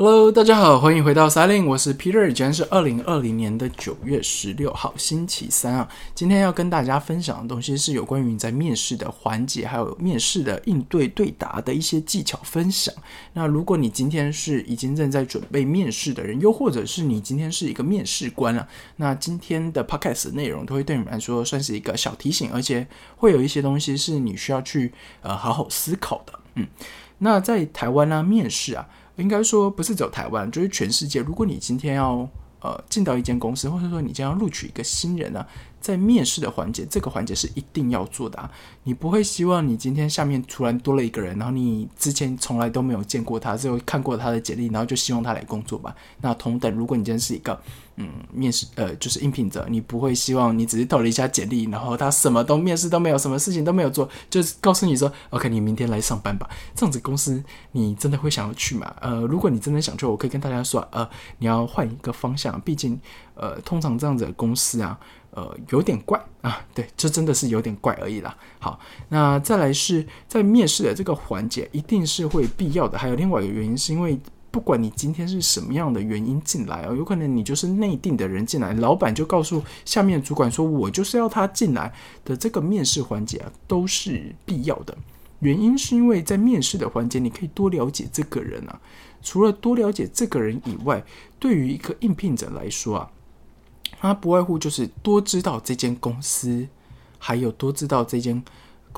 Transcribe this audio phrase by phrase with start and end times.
[0.00, 5.88] Hello，大家好，欢迎回到 Silent，我是 Peter，今天是二零二零年的九月十六号，星期三啊。
[6.14, 12.94] 今天要跟大家分享的东西是有关于你在面试的环节，还有面试的应对对答的一些技巧分享。
[13.32, 18.68] 那如果你今天是已经正在准备面试的人，又或者是你今天是一个面试官了，
[18.98, 22.86] 那今天的 Podcast 内容都会对你们来说算是一个小提醒，而且
[23.16, 24.92] 会有一些东西是你需要去
[25.22, 26.38] 呃好好思考的。
[26.54, 26.68] 嗯，
[27.18, 28.86] 那在台湾呢，面试啊。
[29.18, 31.20] 应该说不是走台湾，就是全世界。
[31.20, 32.28] 如果你今天要
[32.60, 35.44] 呃进到一间公司，或者说你将要录取一个新人呢，
[35.80, 38.50] 在面试的环节，这个环节是一定要做的啊。
[38.84, 45.94] 你不会希望你今天下面突然多了一个人，然后你之前从来都没有见过他，只有看过他的简历，然后就希望他来工作吧？
[46.20, 47.60] 那同等，如果你今天是一个。
[48.00, 56.48] 嗯，面试呃就是应聘者，你不会希望你只是投了一下简历，然后他什么都面试都没有，什么事情都没有做，就是告诉你说，OK，你明天来上班吧。
[56.76, 57.42] 这样子公司
[57.72, 58.94] 你真的会想要去吗？
[59.00, 61.08] 呃，如果你真的想去，我可以跟大家说，呃，
[61.38, 63.00] 你要换一个方向，毕竟
[63.34, 64.96] 呃，通常这样子的公司啊，
[65.32, 68.36] 呃，有点怪啊，对，这真的是有点怪而已啦。
[68.60, 72.96] 好，那再来是在面试的这个环节，一定是会必要的。
[72.96, 74.16] 还有另外一个原因，是因为。
[74.50, 81.92] 不管你今天是什么样的原因进来哦，有可能你就是内定的人进来，老板就告诉下面主管说：“我就是要他进来
[82.24, 84.96] 的。”这个面试环节啊，都是必要的。
[85.40, 88.80] 原因是因为在面试的环节，你可以多了解这个人啊。
[89.22, 91.04] 除了多了解这个人以外，
[91.38, 93.10] 对于一个应聘者来说啊，
[94.00, 96.66] 他不外乎就是多知道这间公司，
[97.18, 98.42] 还有多知道这间。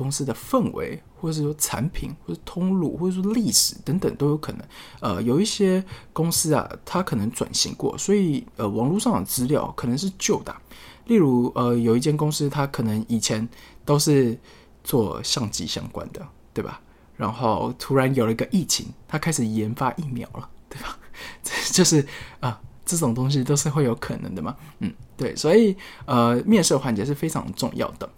[0.00, 4.66] 公司的氛围，或者是说产品，或者通路，或者说历史等等都有可能。
[5.00, 5.84] 呃，有一些
[6.14, 10.56] 公司啊，它可能转型过，所以呃，网络上的资料可能是旧的。
[11.04, 13.46] 例如，呃，有一间公司，它可能以前
[13.84, 14.38] 都是
[14.82, 16.80] 做相机相关的，对吧？
[17.18, 20.98] 然后突然有了一个疫情，它开始研发疫苗了，对吧？
[21.44, 22.06] 这就是
[22.40, 24.56] 啊，这种东西都是会有可能的嘛。
[24.78, 28.08] 嗯，对，所以呃，面试环节是非常重要的。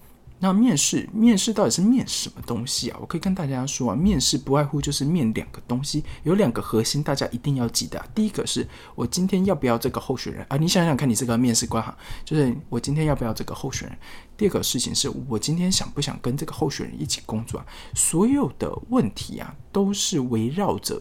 [0.45, 2.98] 那面试，面试到底是面什么东西啊？
[3.01, 8.05] 我可以跟大家说啊，面试不外乎就是面两个东西，有两个核心，大家一定要记得。
[8.13, 8.67] 第一个是
[8.97, 10.57] 我今天要不要这个候选人啊？
[10.57, 13.97] 你想想看，你是个面试官哈，就是我今天要不要这个候选人？
[14.36, 17.67] 第二个事情是我今天想不想跟这个候选人一起工作啊？
[17.95, 21.01] 所有的问题啊，都是围绕着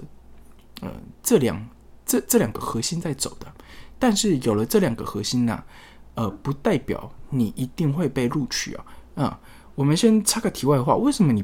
[0.81, 0.91] 呃
[1.23, 1.67] 这两
[2.05, 3.51] 这这两个核心在走的。
[3.97, 5.63] 但是有了这两个核心呢，
[6.13, 8.85] 呃，不代表你一定会被录取啊。
[9.15, 9.39] 啊，
[9.75, 11.43] 我们先插个题外话，为什么你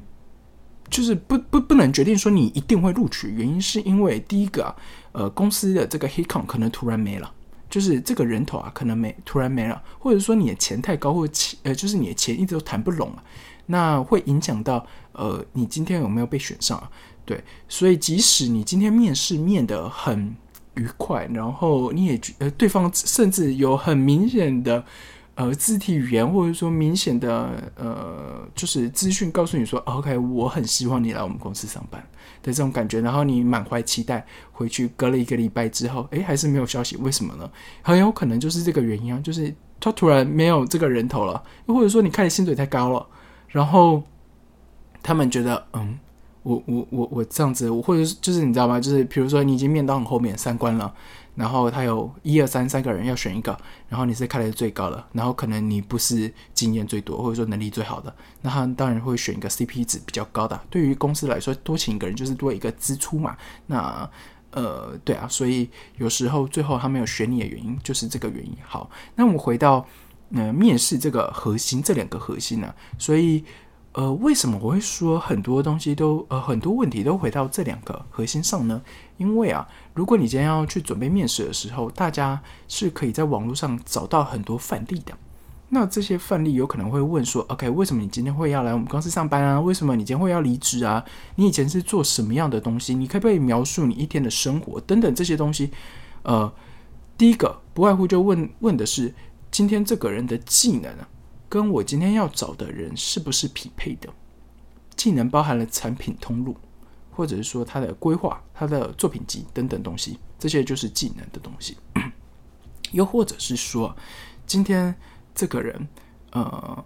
[0.90, 3.28] 就是不不不能决定说你一定会录取？
[3.30, 4.76] 原因是因为第一个啊，
[5.12, 7.30] 呃，公司的这个黑 n 可能突然没了，
[7.70, 13.24] 就是这个人头啊可能没突然没了，或者说你的钱太高，或钱呃就是你的钱一直都谈不拢啊，
[13.66, 16.90] 那会影响到呃你今天有没有被选上啊？
[17.26, 20.34] 对，所以即使你今天面试面的很
[20.76, 24.86] 愉快，然后你也呃对方甚至有很明显的。
[25.38, 32.02] 呃，肢体语言或者说明显的呃，就是资讯告诉你说，OK，我很希望你来我们公司上班
[32.42, 37.48] 的这种感觉，然后你满怀期待回去，隔了一个礼拜之后，诶，还是没有消息，为什么呢？
[37.84, 43.06] 很有可能就是这个原因啊，就是他突然没有这个人头了，又或者说你开的薪水太高了，
[43.50, 44.02] 然后
[45.04, 46.00] 他们觉得，嗯，
[46.48, 48.80] 我我我我这样子，我或者是就是你知道吗？
[48.80, 50.94] 就是比如说你已经面到很后面三关了。
[51.38, 53.56] 然后他有一二三三个人要选一个，
[53.88, 60.60] 然后你是开的最高的，然后可能你不是经验最多或者说能力最好的，那他当然会选一个 CP 值比较高的。
[60.68, 63.38] 对于公司来说，多请一个人就是多一个支出嘛。
[63.68, 64.10] 那
[64.50, 68.58] 呃，对啊，所以有时候最后他没有选你的原因就是这个原因。
[68.66, 69.86] 好，那我们回到
[70.34, 73.44] 呃面试这个核心，这两个核心呢，所以。
[73.98, 78.80] 呃，为什么我会说很多东西都呃很多问题都回到这两个核心上呢？
[79.18, 85.18] 因为啊，如果你今天要去准备面试的时候，大家是可以在网络上找到很多范例的。
[85.70, 89.60] 那这些范例有可能会问说：“OK，为什么你今天会要来我们公司上班啊？
[89.60, 91.04] 为什么你今天会要离职啊？
[91.34, 92.94] 你以前是做什么样的东西？
[92.94, 95.72] 你可不可以描述你一天的生活等等这些东西？”
[96.22, 96.54] 呃，
[97.18, 99.12] 第一个不外乎就问问的是
[99.50, 101.10] 今天这个人的技能啊。
[101.50, 104.10] 跟我今天要找的人是不是匹配的？
[104.96, 106.58] 技能包含了产品通路，
[107.12, 111.78] 或者是说他的规划、他的作品集等等东西，这些就是技能的东西。
[112.92, 113.96] 又或者是说，
[114.46, 114.96] 今天
[115.36, 115.88] 这个人，
[116.32, 116.86] 呃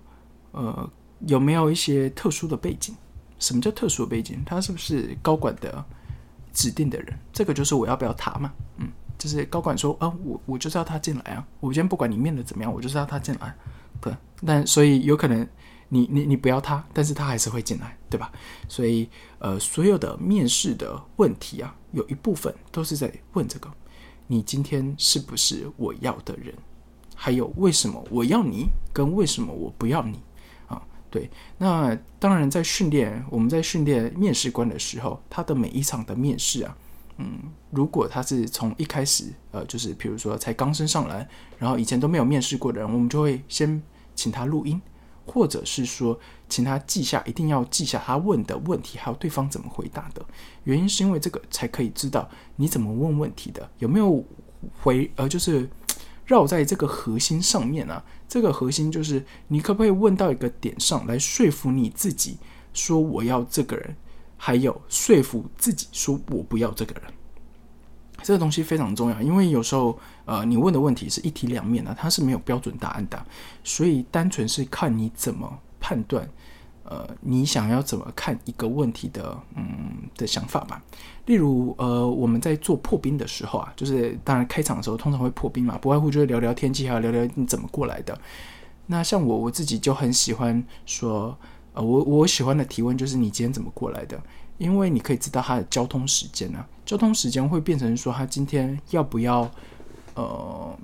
[0.51, 0.89] 呃，
[1.27, 2.93] 有没有一些特殊的背景？
[3.39, 4.43] 什么叫特殊的背景？
[4.45, 5.83] 他是不是高管的
[6.53, 7.17] 指定的人？
[7.31, 8.51] 这个就是我要不要他嘛？
[8.77, 11.47] 嗯，就是高管说啊，我我就是要他进来啊！
[11.59, 13.55] 我今天不管你面的怎么样，我就是要他进来。
[14.01, 14.13] 对，
[14.45, 15.47] 但所以有可能
[15.89, 18.31] 你你你不要他，但是他还是会进来，对吧？
[18.67, 19.07] 所以
[19.39, 23.71] 呃，所有的面试的问题啊，有一部分都是在问这个：
[24.27, 26.53] 你今天是不是我要的人？
[27.15, 30.19] 还有为什么我要你，跟为什么我不要你
[30.67, 30.81] 啊？
[31.11, 36.75] 对，那当然在训练我们在训练面试官的时候，他的每一场的面试啊。
[37.17, 37.37] 嗯，
[37.69, 41.27] 如果他是从一开始，呃，就是比如说才刚升上来，
[41.59, 43.79] 然后以前都没有面试过的人，我们就会先
[44.21, 44.79] 请他录音，
[45.25, 50.23] 或者是说请他记下，一定要记下他问的问题，还有对方怎么回答的。
[50.65, 54.23] 原因是因为这个才可以知道你怎么问问题的，有没有
[54.83, 55.67] 回，呃，就是
[56.23, 58.03] 绕在这个核心上面啊。
[58.27, 62.37] 这个核心就是你可不可以问到一个点上来说服你自己，
[62.73, 63.95] 说我要这个人。
[64.43, 67.13] 还有说服自己说“我不要这个人”，
[68.23, 73.25] 这个东西非常重要，因为有时候呃，你问的问题是一体两面的，它是没有标准答案的，
[73.63, 76.27] 所以单纯是看你怎么判断，
[76.83, 79.63] 呃，你想要怎么看一个问题的嗯
[80.15, 80.81] 的想法吧。
[81.25, 88.19] 例如呃，我们在做破冰的时候啊，就是当然开场的时候通常会破冰嘛，不外乎就是聊聊天气，还有聊聊你怎么过来的。
[88.87, 91.37] 那像我我自己就很喜欢说。
[91.73, 94.21] 呃，我我喜欢的提问就是你今天怎么过来的？
[94.61, 99.49] 因为你可以知道他的交通时间啊，交通时间会变成说他今天要不要
[100.13, 100.77] 呃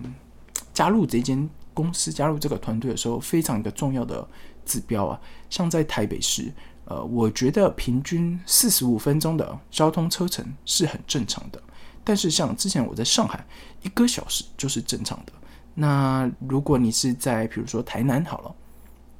[0.73, 4.27] 加入这间公司、加入这个团队的时候，非常一个重要的
[4.65, 5.21] 指标啊。
[5.47, 6.51] 像在台北市，
[6.85, 11.61] 呃，我觉得平均四十五分钟的交通车程是很正常的。
[12.03, 13.45] 但是像之前我在上海，
[13.83, 15.31] 一个小时就是正常的。
[15.75, 18.55] 那如果你是在比如说台南好了，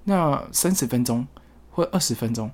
[0.04, 1.28] 那三十分钟。
[1.70, 2.50] 或二十分钟，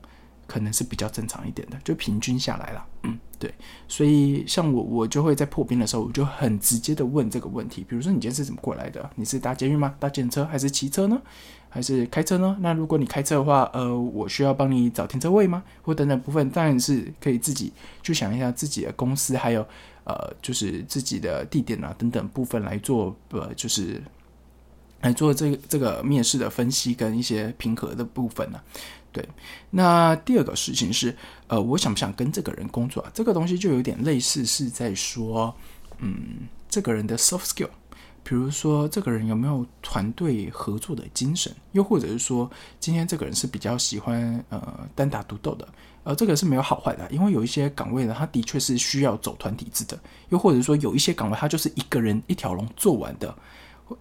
[0.47, 2.85] 可能是比较正常一点的，就平均下来了。
[3.03, 3.53] 嗯，对。
[3.87, 7.85] 所以像我，我就会在破冰的时候，我就很直接的问这个问题。
[7.87, 9.09] 比如说，你今天是怎么过来的？
[9.15, 9.95] 你是搭捷运吗？
[9.99, 11.21] 搭检车还是骑车呢？
[11.69, 12.55] 还是开车呢？
[12.61, 15.63] 那如果你开车的话，呃，我需要帮你找停车位吗？
[15.81, 17.73] 或等等部分，当然是可以自己
[18.03, 19.65] 去想一下自己的公司，还有
[20.03, 24.01] 呃，就是自己的地点啊等等部分来做，呃，就是
[25.03, 28.59] 来做这个这个面试的分析跟一些平和的部分呢。
[29.11, 29.23] 对，
[29.69, 31.15] 那第二个事情是，
[31.45, 33.11] 呃，我想不想跟这个人工作啊？
[33.13, 35.55] 这个东西就有点类似是在说，
[35.99, 37.69] 嗯，这个人的 soft skill，
[38.23, 45.67] 比如说这个人有没有团队合作的精神，又或者是说今天这个人是比较喜欢呃单打独斗的，
[46.05, 53.35] 呃，这个是没有好坏的，因为有一些岗位呢，他的确是需要走团体制的，又或者说有一些岗位他就是一个人一条龙做完的。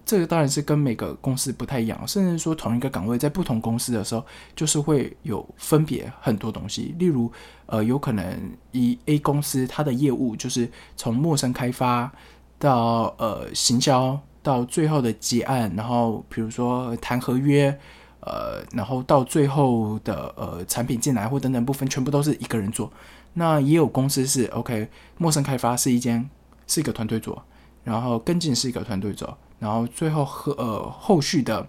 [0.06, 4.24] 这个当然是跟每个公司不太一样，甚至说同一个岗位在不同公司的时候，
[4.54, 6.94] 就是会有分别很多东西。
[6.98, 7.30] 例如，
[7.66, 8.24] 呃，有可能
[8.70, 12.10] 以 A 公司它的业务就是从陌生开发
[12.58, 17.76] 到呃行销，到最后的结案，然后比如说谈合约，
[18.20, 22.90] 呃，然后到最后的呃产品进来或等等部分，全部都是一个人做。
[23.34, 24.88] 那也有公司是 OK，
[25.18, 26.28] 陌生开发是一间
[26.66, 27.42] 是一个团队做，
[27.82, 29.36] 然后跟进是一个团队做。
[29.62, 31.64] 然后最后和呃后续的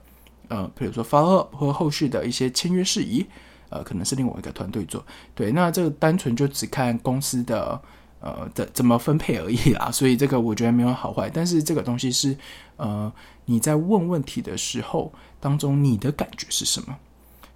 [0.48, 3.24] 呃，比如说 follow up 和后续的一些签约事宜，
[3.70, 5.06] 呃，可能是另外一个团队做。
[5.36, 7.80] 对，那这个单纯就只看公司的
[8.20, 9.92] 呃的怎么分配而已啦。
[9.92, 12.36] 所以这个我觉得没有好坏，但是这个东西是
[12.78, 13.14] 呃
[13.46, 16.98] 你在问问题的时候当中你的感觉是什么？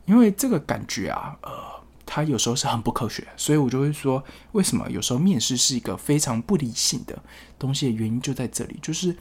[0.06, 1.50] 因为这个感觉啊，呃，
[2.06, 7.18] 它有时候是很不科学，所以我就会说，为什么有时候面试是一个非常不理性的
[7.58, 9.18] 东西原因就在这里，就是。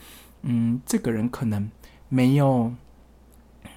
[0.48, 1.69] 嗯，这个人可能
[2.08, 2.72] 没有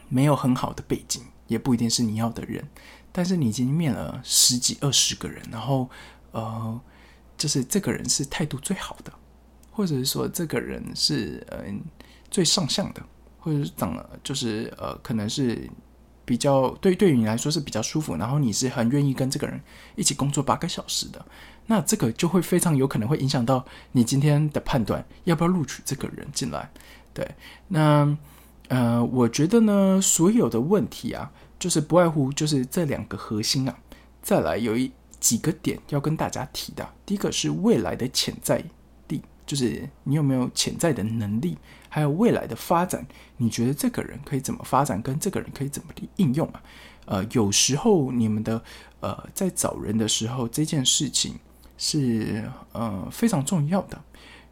[0.07, 2.67] 没有很好的背景，也不一定是你要的人。
[3.11, 5.89] 但是你已经面了十几二十个人，然后
[6.31, 6.79] 呃，
[7.35, 9.11] 就是这个人是态度最好的，
[9.71, 11.81] 或者是说这个人是嗯
[12.29, 13.01] 最上相的，
[13.39, 15.67] 或者是长就是呃可能是
[16.23, 19.59] 比较对对于你来说是比较舒服，然后你是很愿意跟这个人
[19.95, 21.25] 一起工作八个小时的。
[21.71, 26.67] 那这个就会非常有可能会影响到你今天的判断，要不要录取这个人进来？
[27.13, 27.29] 对，
[27.67, 28.17] 那
[28.69, 33.77] 呃，我觉得呢，所有的问题啊，就是不外乎就是这两个核心啊。
[34.23, 38.63] 再来有一几个点要跟大家提的，第一个是未来的潜在
[39.07, 41.55] 力，就是你有没有潜在的能力，
[41.87, 43.05] 还有未来的发展，
[43.37, 46.63] 你觉得这个人可以怎么发展，跟这个人可以怎么应用啊？
[47.05, 48.59] 呃，有时候你们的
[49.01, 51.35] 呃在找人的时候，这件事情。
[51.81, 52.43] 是
[52.73, 53.99] 呃非常重要的，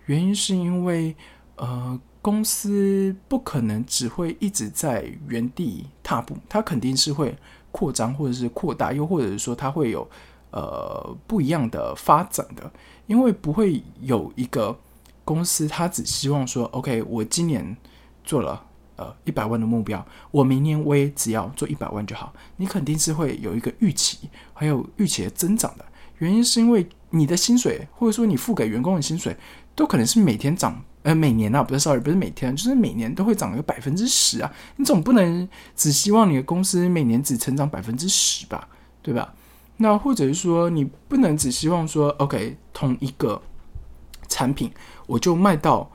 [0.05, 1.13] 原因是因为
[1.57, 7.37] 呃公司不可能只会一直在原地踏步，它肯定是会
[7.69, 10.09] 扩张或者是扩大，又或者是说它会有
[10.51, 12.71] 呃不一样的发展的，
[13.07, 14.79] 因为不会有一个
[15.25, 17.75] 公司它只希望说 OK，我今年
[18.23, 18.65] 做了
[18.95, 25.85] 呃一百万的目标，我明年我也只要做一百万就好，你肯定是会有一个预期，还有预期的增长的。
[26.19, 29.35] 原因是因为你的薪水，或者说你付给员工的薪水，
[29.75, 34.51] 都可能是每天涨，呃，每年啊，不是 sorry，不是每天，就是每年都会涨个百分之十啊。
[34.75, 38.67] 你总不能只希望你的公司每年只成长百分之十吧，
[39.01, 39.33] 对吧？
[39.77, 43.41] 那或者是说，你不能只希望说，OK，同一个
[44.27, 44.71] 产品
[45.05, 45.89] 我就卖到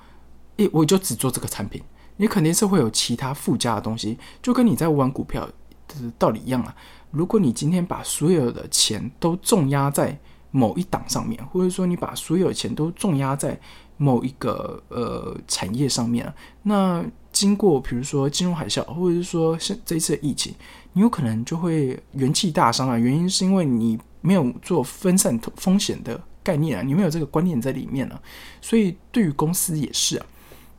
[0.57, 1.83] 一，我就只做这个产品，
[2.17, 5.45] 你肯定是会有其他附加的东西，就跟你在玩股票
[5.89, 6.75] 的道理一样啊。
[7.11, 10.17] 如果你今天把所有的钱都重压在
[10.53, 13.59] 某一档上面，或者说你把所有钱都重压在
[13.97, 16.33] 某一个呃产业上面，
[16.63, 20.55] 那经过比如说金融海啸，或者是说是这一次疫情，
[20.93, 22.97] 你有可能就会元气大伤啊。
[22.97, 28.21] 原因是因为你没有做分散风险的概念啊，你没有这个观念在里面了。
[28.61, 30.27] 所以对于公司也是啊。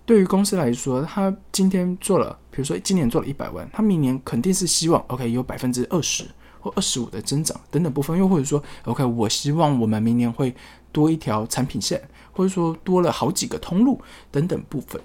[0.05, 6.25] 对于公司来说，他今天做了，比如说今年做了一百万，他明年肯定是希望 OK 有百分之二十
[6.63, 10.55] 或二十五的增长等等部分，又或者说 OK 我希望我们明年会
[10.93, 12.01] 多一条产品线，
[12.31, 14.01] 或者说多了好几个通路
[14.31, 14.99] 等等部分。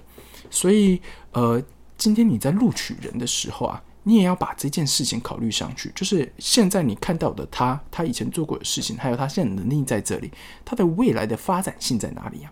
[0.49, 1.01] 所以，
[1.33, 1.61] 呃，
[1.97, 10.31] 今天你在录取人的时候啊，你也要把这件事情考虑上去，就是现在你看到的他，他以前做过的事情，还有他现在能力在这里，
[10.63, 12.51] 他的未来的发展性在哪里啊？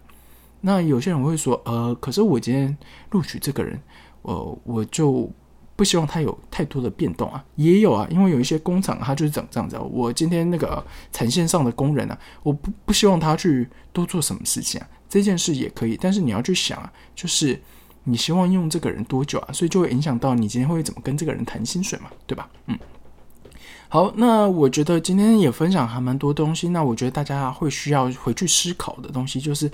[0.59, 2.77] 那有些人会说，呃，可是我今天
[3.11, 3.79] 录取这个人，
[4.23, 5.31] 呃，我就
[5.77, 7.41] 不希望他有太多的变动啊。
[7.55, 9.77] 也有啊，因为有一些工厂，他就是长这样子。
[9.77, 14.87] 我今天那个产线上的工人啊，我不不希望他去多做什么事情啊。
[15.07, 17.57] 这件事也可以，但是你要去想啊，就是
[18.03, 19.53] 你希望用这个人多久啊？
[19.53, 22.49] 所以就会影响到你今天会怎么跟这个人谈薪水嘛，对吧？
[22.65, 22.77] 嗯。
[23.87, 26.67] 好，那我觉得今天也分享还蛮多东西。
[26.69, 29.71] 那我觉得大家会需要回去思考的东西就是。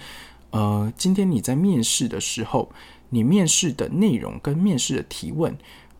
[0.51, 2.71] 呃，今天你在面试的时候，
[3.09, 5.51] 你面试的内容跟面试的提问，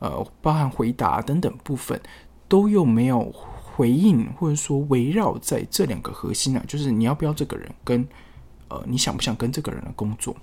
[0.04, 1.98] 呃，包含回答等等部分，
[2.50, 8.06] 都又没有回应，或者说围绕在这两个核心啊，就是你要不要这个人，跟
[8.68, 10.36] 呃，你想不想跟这个人的工作。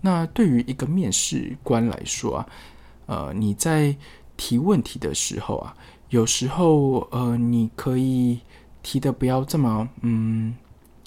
[0.00, 2.46] 那对于一个面试官来说啊，
[3.06, 3.92] 呃，你在
[4.36, 5.74] 提问题的时候啊，
[6.10, 8.38] 有时候呃，你可以
[8.84, 10.54] 提的不要这么嗯。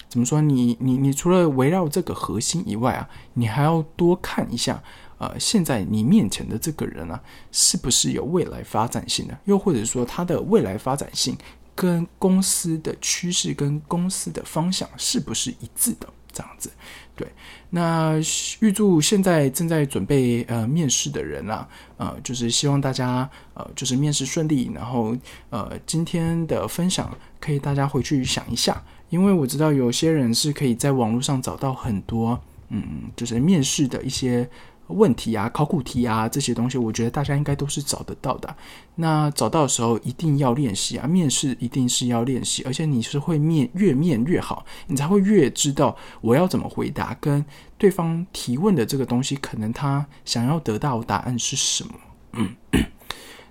[0.08, 0.40] 怎么说？
[0.40, 4.82] 你你你除了围绕这个核心以外啊，你还要多看一下，
[5.18, 7.20] 呃，现在你面前的这个人啊，
[7.50, 9.38] 是不是有未来发展性的？
[9.44, 11.36] 又或者说他的未来发展性
[11.74, 16.08] 跟公司的趋势跟公司的方向是不是一致的？
[16.32, 16.70] 这样子，
[17.14, 17.26] 对。
[17.70, 18.14] 那
[18.60, 25.16] 预祝现在正在准备呃面试的人啊，呃，就是希望大家呃就是面试顺利，然后
[25.48, 28.82] 呃今天的分享可以大家回去想一下。
[29.08, 34.46] 因为我知道有些人是可以在网络上找到很多，嗯，就是面试的一些
[34.88, 38.56] 问题啊、考古题啊这些东西，我觉得大家应该都是找得到的。
[38.94, 47.44] 那找到的时候一定要练习啊，面试一定是要练习，而且你是会面越面越好，你才会越知道我要怎么回答，跟
[47.76, 51.90] 对方提问的这个东西，可能他想要得到答案是什么。
[52.32, 52.54] 嗯，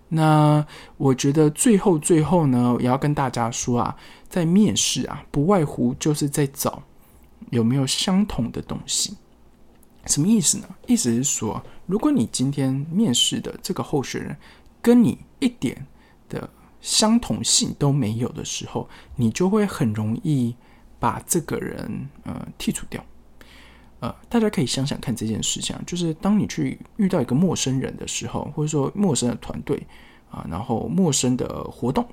[0.10, 0.66] 那
[0.98, 3.96] 我觉得最后最后呢，也要跟大家说啊。
[4.28, 6.84] 在面试啊，不外乎就是在找
[7.52, 9.16] 有没有相同的东西。
[10.06, 10.68] 什么意思呢？
[10.88, 14.36] 意思是说，如果你今天面试的这个候选人
[14.82, 15.86] 跟你一点
[16.30, 16.50] 的
[16.82, 20.56] 相同性都没有的时候，你就会很容易
[21.00, 23.04] 把这个人呃剔除掉。
[24.02, 29.82] 呃，大家可以想想看这件事情，就是当你去遇到一个陌生人的时候，或者说陌生的团队
[30.30, 32.06] 啊，然后陌生的活动。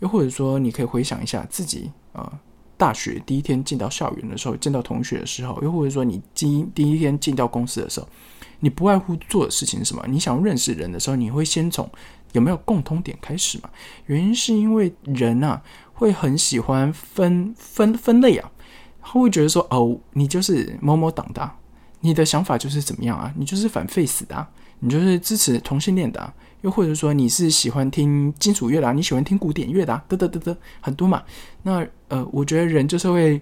[0.00, 2.38] 又或者说，你可以回想一下自己呃
[2.76, 8.08] 大学第一天进到校园的时候，见到同学的时候，又或者说你第第一天进到公司的时候，
[8.60, 10.04] 你不外乎做的事情是什么？
[10.08, 11.88] 你想认识人的时候，你会先从
[12.32, 13.70] 有没有共通点开始嘛？
[14.06, 15.62] 原因是因为人啊
[15.94, 18.50] 会很喜欢分分分类啊，
[19.02, 21.50] 他会觉得说哦，你就是某某党的，
[22.00, 23.32] 你的想法就是怎么样啊？
[23.36, 24.48] 你就是反 face 的，啊
[24.80, 26.20] 你就是支持同性恋的。
[26.20, 26.34] 啊
[26.66, 31.22] 又或者说你是喜欢听金属乐的，你喜欢听古典乐的，得得得得，很多嘛。
[31.62, 33.40] 那呃，我觉得人就是会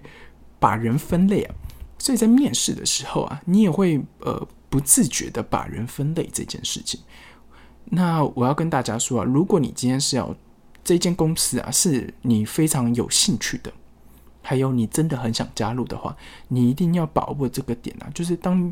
[0.59, 1.55] 把人分类啊，
[1.97, 6.99] 所以在面试的时候啊，你也会呃不自觉的把人分类这件事情。
[7.85, 10.35] 那我要跟大家说啊，如果你今天是要
[10.83, 13.73] 这间公司啊，是你非常有兴趣的，
[14.43, 16.15] 还有你真的很想加入的话，
[16.49, 18.71] 你一定要把握这个点啊，就是当。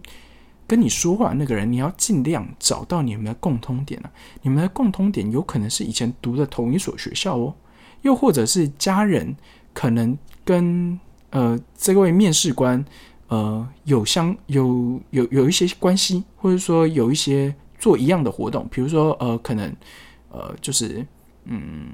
[0.65, 4.12] 跟你说话那个人，你要尽量找到你们的共通点啊！
[4.41, 7.53] 你们的共通点有可能是以前读的同一所学校哦，
[8.01, 9.36] 又或者是家人
[9.74, 11.00] 可能跟
[11.32, 12.84] 呃这位面试官
[13.27, 19.75] 呃有相有有有一些关系，或者说有一些做一样的活动，比如说呃，可能
[20.29, 21.05] 呃，就是
[21.45, 21.89] 嗯，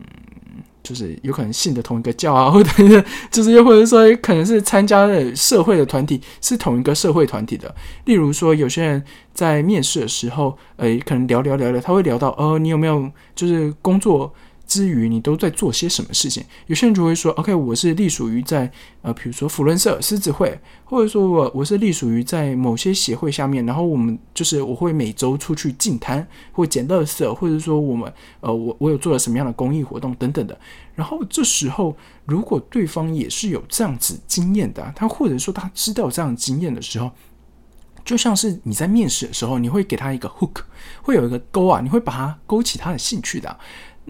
[0.83, 7.73] 就是有可能信的同一个教啊，或者就是又或者说可能是参加的社会的团体是同一个社会团体的。
[8.05, 9.03] 例如说，有些人
[9.33, 14.33] 在面试的时候，呃，可能聊聊聊聊，他会聊到呃，你有没有就是工作。
[14.69, 16.43] 之余，你都在做些什么事情？
[16.67, 18.71] 有些人就会说：“OK，我是隶属于在
[19.01, 23.65] 呃，比如说弗伦社狮子会，或者说我我是隶属于在某些协会下面。
[23.65, 30.55] 然后我们就是我会每周出去进摊或捡垃圾，或者说我们呃，我我有做了什么样的公益活动等等的。
[30.93, 37.09] 然后这时候，如果对方也是有这样子经验的，他或者说他知道这样经验的时候，
[38.05, 40.61] 就像是你在面试的时候，你会给他一个 hook，
[41.01, 43.59] 会有一个勾啊，你会把它勾起他的兴趣的。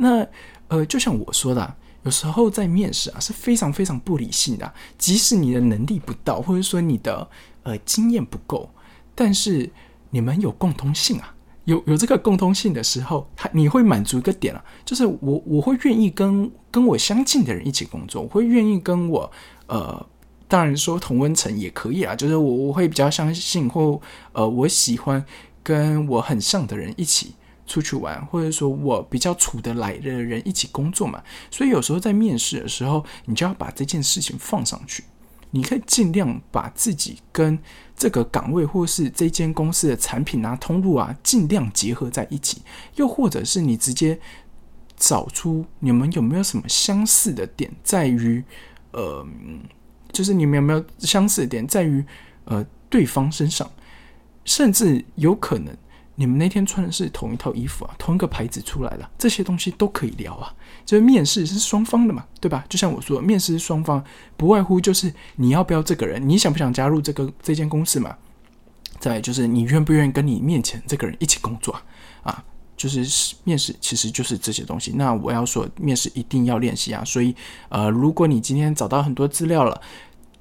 [0.01, 0.25] 那
[0.69, 4.73] 呃，就像我说的，有时候在面试啊是非常非常不理性的。
[4.97, 7.27] 即使你的能力不到，或者说你的
[7.63, 8.69] 呃经验不够，
[9.13, 9.69] 但是
[10.11, 19.29] 你们有共通性啊，有有这个共通性的时候，他你会满足一个点啊，就是我我会愿意跟跟我相近的人一起工作，我会愿意跟我
[19.67, 20.07] 呃，
[20.47, 23.99] 当然说同温层也可以啊，就是我我会比较相信或
[24.31, 25.25] 呃我喜欢
[25.61, 27.35] 跟我很像的人一起。
[27.69, 35.03] 出去玩，或者说我比较处得来的人一起工作嘛，所以有时候在面试的时候，你就要把这件事情放上去。
[35.51, 37.57] 你可以尽量把自己跟
[37.95, 42.61] 这个岗位或是这间公司的产品啊、通路啊，尽量结合在一起。
[42.95, 44.19] 又或者是你直接
[44.97, 48.43] 找出你们有没有什么相似的点，在于
[48.91, 49.25] 呃，
[50.11, 52.03] 就是你们有没有相似的点，在于
[52.45, 53.69] 呃对方身上，
[54.43, 55.75] 甚至有可能。
[56.19, 60.53] 你们那天穿的是同一套衣服啊，同一个牌子出来了，这些东西都可以聊啊。
[60.85, 62.65] 就是面试是双方的嘛，对吧？
[62.67, 64.03] 就像我说，面试双方，
[64.35, 68.13] 不外乎就是你要不要这个人，你想不想加入这个这间公司嘛？
[68.99, 71.73] 再就是你愿不愿意跟你面前这个人一起工作
[72.21, 72.43] 啊？
[72.75, 74.91] 就是面试其实就是这些东西。
[74.97, 77.01] 那我要说，面试一定要练习啊。
[77.05, 77.33] 所以
[77.69, 79.81] 呃，如果你今天找到很多资料了，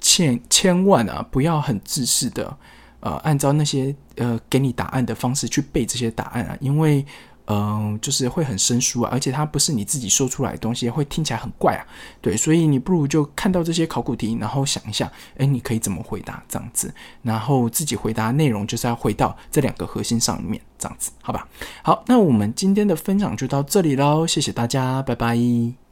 [0.00, 2.58] 千千万啊，不要很自私的。
[3.00, 7.04] 呃，按照那些呃给你答案的方式去背这些答案啊，因为
[7.50, 11.80] 嗯，就是会很生疏啊，而且它不是你自己说出来的东西，会听起来很怪啊。
[12.20, 21.48] 对，所以你不如就看到这些考古题，然后想一下，哎，你可以怎么回答这样子，然后自己回答内容就是要回到这两个核心上面这样子，好吧？
[21.82, 25.87] 好，那我们今天的分享就到这里喽，谢谢大家，拜拜。